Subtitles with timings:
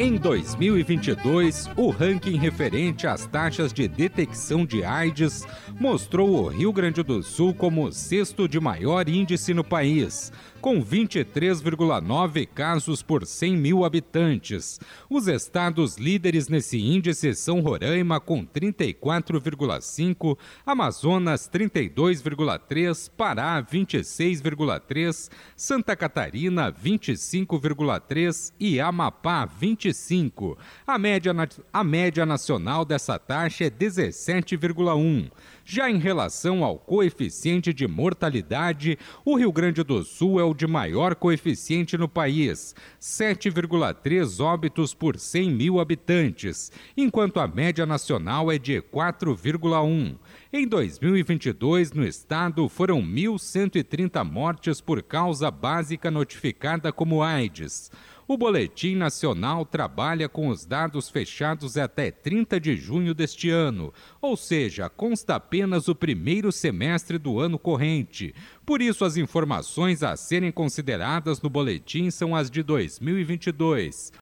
[0.00, 5.44] Em 2022, o ranking referente às taxas de detecção de AIDS
[5.80, 10.80] mostrou o Rio Grande do Sul como o sexto de maior índice no país, com
[10.80, 14.78] 23,9 casos por 100 mil habitantes.
[15.10, 26.72] Os estados líderes nesse índice são Roraima, com 34,5, Amazonas, 32,3, Pará, 26,3, Santa Catarina,
[26.72, 29.44] 25,3 e Amapá,
[29.88, 30.58] 25.
[30.86, 31.32] A média,
[31.72, 35.30] a média nacional dessa taxa é 17,1.
[35.64, 40.66] Já em relação ao coeficiente de mortalidade, o Rio Grande do Sul é o de
[40.66, 48.58] maior coeficiente no país, 7,3 óbitos por 100 mil habitantes, enquanto a média nacional é
[48.58, 50.16] de 4,1.
[50.50, 57.90] Em 2022, no estado, foram 1.130 mortes por causa básica notificada como AIDS.
[58.30, 63.90] O Boletim Nacional trabalha com os dados fechados até 30 de junho deste ano,
[64.20, 68.34] ou seja, consta apenas o primeiro semestre do ano corrente.
[68.66, 74.12] Por isso, as informações a serem consideradas no boletim são as de 2022.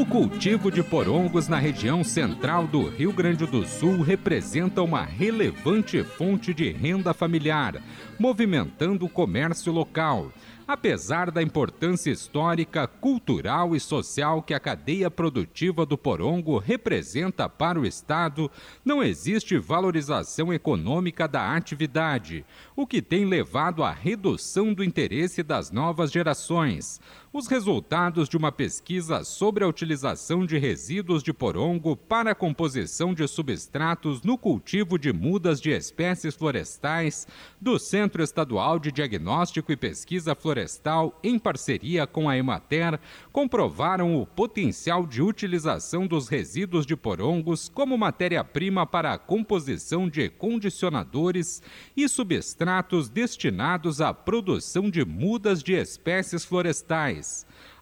[0.00, 6.02] O cultivo de porongos na região central do Rio Grande do Sul representa uma relevante
[6.02, 7.82] fonte de renda familiar,
[8.18, 10.32] movimentando o comércio local.
[10.66, 17.78] Apesar da importância histórica, cultural e social que a cadeia produtiva do porongo representa para
[17.78, 18.48] o Estado,
[18.84, 22.44] não existe valorização econômica da atividade,
[22.74, 27.00] o que tem levado à redução do interesse das novas gerações.
[27.32, 33.14] Os resultados de uma pesquisa sobre a utilização de resíduos de porongo para a composição
[33.14, 37.28] de substratos no cultivo de mudas de espécies florestais
[37.60, 42.98] do Centro Estadual de Diagnóstico e Pesquisa Florestal, em parceria com a Emater,
[43.30, 50.28] comprovaram o potencial de utilização dos resíduos de porongos como matéria-prima para a composição de
[50.28, 51.62] condicionadores
[51.96, 57.19] e substratos destinados à produção de mudas de espécies florestais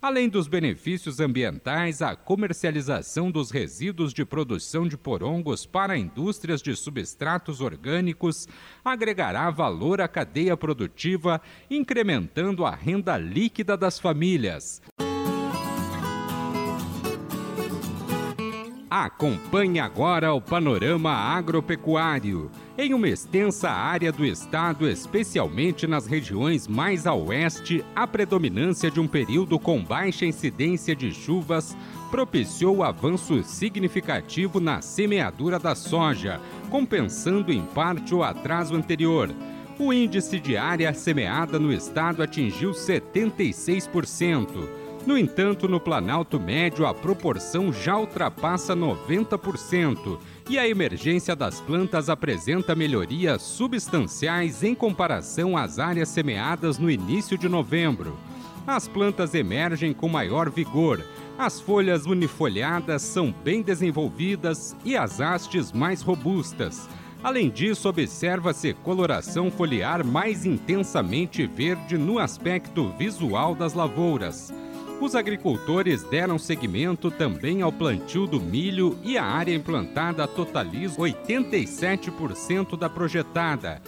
[0.00, 6.74] Além dos benefícios ambientais, a comercialização dos resíduos de produção de porongos para indústrias de
[6.76, 8.46] substratos orgânicos
[8.84, 14.80] agregará valor à cadeia produtiva, incrementando a renda líquida das famílias.
[18.90, 22.50] Acompanhe agora o panorama agropecuário.
[22.80, 29.00] Em uma extensa área do estado, especialmente nas regiões mais a oeste, a predominância de
[29.00, 31.76] um período com baixa incidência de chuvas
[32.08, 36.40] propiciou avanço significativo na semeadura da soja,
[36.70, 39.28] compensando em parte o atraso anterior.
[39.76, 44.68] O índice de área semeada no estado atingiu 76%.
[45.04, 50.18] No entanto, no Planalto Médio, a proporção já ultrapassa 90%
[50.48, 57.36] e a emergência das plantas apresenta melhorias substanciais em comparação às áreas semeadas no início
[57.36, 58.16] de novembro.
[58.66, 61.04] As plantas emergem com maior vigor,
[61.38, 66.88] as folhas unifolhadas são bem desenvolvidas e as hastes mais robustas.
[67.22, 74.52] Além disso, observa-se coloração foliar mais intensamente verde no aspecto visual das lavouras.
[75.00, 82.76] Os agricultores deram seguimento também ao plantio do milho e a área implantada totaliza 87%
[82.76, 83.80] da projetada.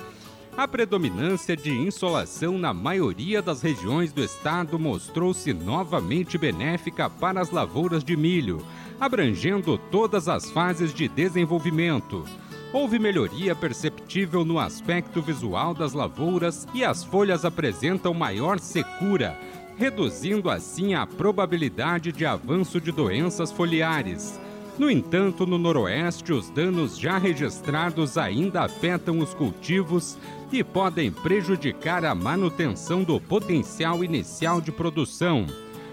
[0.56, 7.50] A predominância de insolação na maioria das regiões do estado mostrou-se novamente benéfica para as
[7.50, 8.64] lavouras de milho,
[9.00, 12.24] abrangendo todas as fases de desenvolvimento.
[12.72, 19.36] Houve melhoria perceptível no aspecto visual das lavouras e as folhas apresentam maior secura
[19.80, 24.38] reduzindo assim a probabilidade de avanço de doenças foliares.
[24.78, 30.18] No entanto, no Noroeste, os danos já registrados ainda afetam os cultivos
[30.52, 35.46] e podem prejudicar a manutenção do potencial inicial de produção.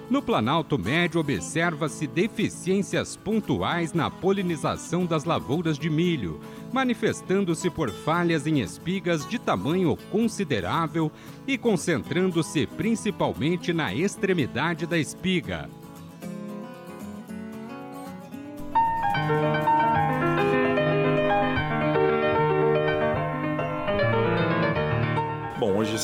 [0.10, 6.40] No Planalto Médio, observa-se deficiências pontuais na polinização das lavouras de milho,
[6.72, 11.12] manifestando-se por falhas em espigas de tamanho considerável
[11.46, 15.70] e concentrando-se principalmente na extremidade da espiga.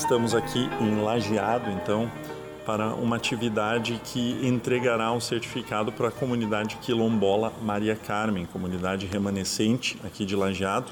[0.03, 2.11] estamos aqui em Lajeado, então,
[2.65, 9.97] para uma atividade que entregará um certificado para a comunidade quilombola Maria Carmen, comunidade remanescente
[10.03, 10.91] aqui de Lajeado.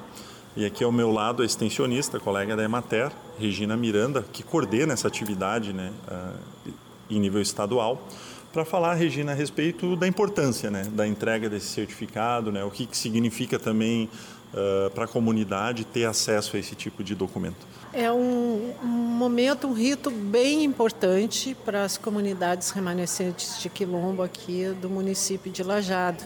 [0.55, 3.09] E aqui ao meu lado a extensionista, colega da Emater,
[3.39, 6.71] Regina Miranda, que coordena essa atividade né, uh,
[7.09, 8.05] em nível estadual,
[8.51, 12.85] para falar, Regina, a respeito da importância né, da entrega desse certificado, né, o que,
[12.85, 14.09] que significa também
[14.53, 17.67] uh, para a comunidade ter acesso a esse tipo de documento.
[17.93, 24.69] É um, um momento, um rito bem importante para as comunidades remanescentes de Quilombo aqui
[24.81, 26.23] do município de Lajado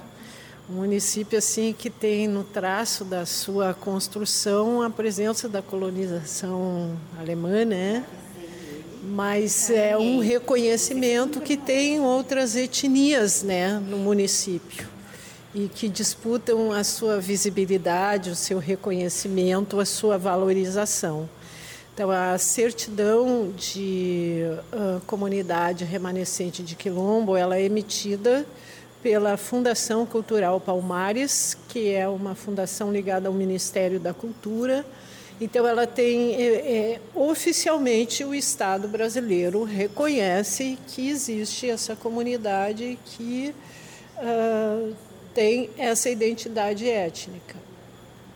[0.68, 7.64] um município assim que tem no traço da sua construção a presença da colonização alemã,
[7.64, 8.04] né?
[9.04, 14.95] Mas é um reconhecimento que tem outras etnias, né, no município
[15.56, 21.30] e que disputam a sua visibilidade, o seu reconhecimento, a sua valorização.
[21.94, 24.42] Então, a certidão de
[24.74, 28.46] uh, comunidade remanescente de Quilombo, ela é emitida
[29.02, 34.86] pela Fundação Cultural Palmares, que é uma fundação ligada ao Ministério da Cultura.
[35.40, 43.56] Então, ela tem é, é, oficialmente o Estado brasileiro reconhece que existe essa comunidade que
[44.18, 44.94] uh,
[45.36, 47.56] tem essa identidade étnica.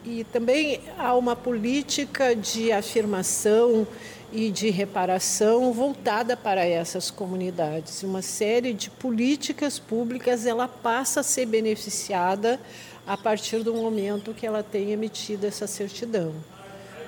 [0.06, 3.88] E também há uma política de afirmação
[4.32, 8.04] e de reparação voltada para essas comunidades.
[8.04, 12.60] Uma série de políticas públicas ela passa a ser beneficiada
[13.08, 16.34] a partir do momento que ela tem emitido essa certidão.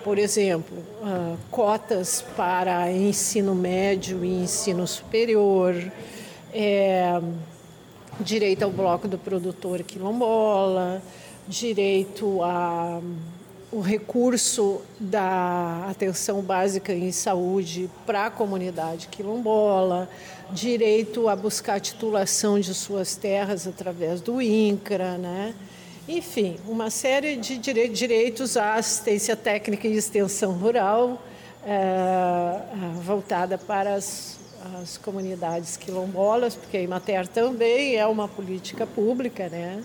[0.03, 5.75] Por exemplo, uh, cotas para ensino médio e ensino superior,
[6.51, 7.21] é,
[8.19, 11.01] direito ao bloco do produtor quilombola,
[11.47, 13.01] direito a
[13.71, 20.09] o recurso da atenção básica em saúde para a comunidade quilombola,
[20.51, 25.55] direito a buscar titulação de suas terras através do INCRA, né?
[26.07, 31.21] enfim, uma série de direitos à assistência técnica e extensão rural
[31.65, 32.59] é,
[33.01, 34.37] voltada para as,
[34.81, 39.81] as comunidades quilombolas, porque a Imater também é uma política pública, né?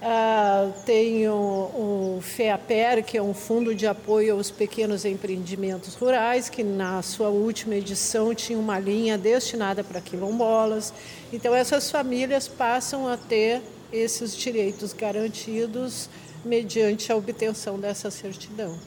[0.00, 6.48] Uh, tem o, o FEAPER, que é um fundo de apoio aos pequenos empreendimentos rurais,
[6.48, 10.92] que na sua última edição tinha uma linha destinada para quilombolas.
[11.32, 13.60] Então, essas famílias passam a ter
[13.92, 16.08] esses direitos garantidos
[16.44, 18.78] mediante a obtenção dessa certidão.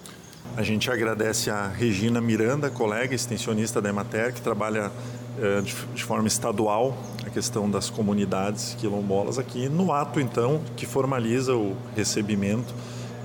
[0.55, 4.91] A gente agradece a Regina Miranda, colega extensionista da Emater, que trabalha
[5.39, 11.55] eh, de forma estadual a questão das comunidades quilombolas aqui, no ato então que formaliza
[11.55, 12.73] o recebimento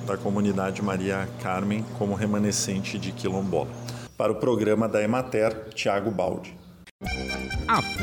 [0.07, 3.69] da comunidade Maria Carmen como remanescente de quilombola.
[4.17, 6.66] Para o programa da Emater, Tiago Baldi.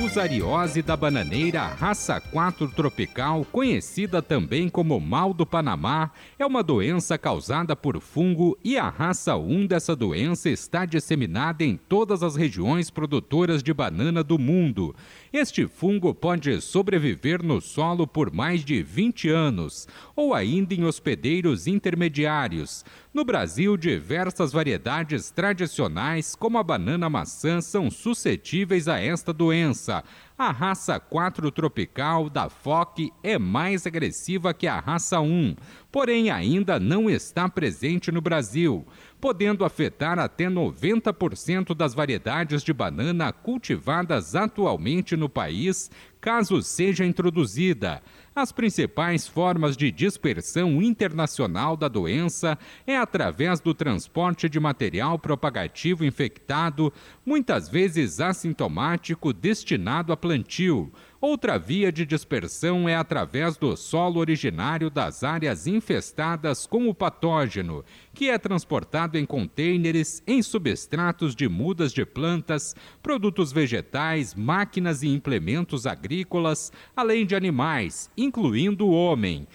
[0.04, 7.18] Fusariose da bananeira raça 4 tropical, conhecida também como mal do Panamá, é uma doença
[7.18, 12.90] causada por fungo e a raça 1 dessa doença está disseminada em todas as regiões
[12.90, 14.94] produtoras de banana do mundo.
[15.32, 21.66] Este fungo pode sobreviver no solo por mais de 20 anos ou ainda em hospedeiros
[21.66, 22.84] intermediários.
[23.14, 29.93] No Brasil, diversas variedades tradicionais, como a banana maçã, são suscetíveis a esta doença.
[30.38, 35.56] A raça 4 tropical da FOC é mais agressiva que a raça 1,
[35.92, 38.88] porém ainda não está presente no Brasil,
[39.20, 45.92] podendo afetar até 90% das variedades de banana cultivadas atualmente no país,
[46.24, 48.02] caso seja introduzida.
[48.34, 56.06] As principais formas de dispersão internacional da doença é através do transporte de material propagativo
[56.06, 56.94] infectado,
[57.26, 60.92] muitas vezes assintomático, destinado a plantio.
[61.22, 67.86] Outra via de dispersão é através do solo originário das áreas infestadas com o patógeno,
[68.14, 75.08] que é transportado em contêineres, em substratos de mudas de plantas, produtos vegetais, máquinas e
[75.08, 79.48] implementos agrícolas, além de animais, incluindo o homem.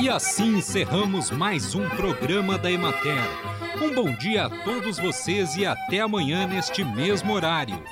[0.00, 3.24] E assim encerramos mais um programa da Emater.
[3.82, 7.82] Um bom dia a todos vocês e até amanhã neste mesmo horário.